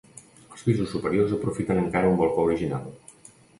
Els 0.55 0.63
pisos 0.69 0.89
superiors 0.93 1.35
aprofiten 1.37 1.83
encara 1.83 2.11
un 2.15 2.19
balcó 2.25 2.49
original. 2.51 2.91